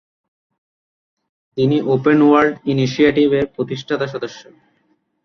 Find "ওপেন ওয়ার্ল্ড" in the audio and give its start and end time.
1.93-2.55